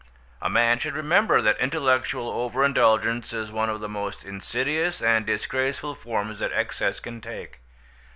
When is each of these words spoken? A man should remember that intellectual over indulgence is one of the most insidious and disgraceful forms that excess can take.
A 0.41 0.49
man 0.49 0.79
should 0.79 0.95
remember 0.95 1.43
that 1.43 1.59
intellectual 1.59 2.27
over 2.31 2.65
indulgence 2.65 3.33
is 3.33 3.51
one 3.51 3.69
of 3.69 3.81
the 3.81 3.87
most 3.87 4.25
insidious 4.25 4.99
and 4.99 5.27
disgraceful 5.27 5.93
forms 5.93 6.39
that 6.39 6.51
excess 6.53 6.99
can 6.99 7.21
take. 7.21 7.59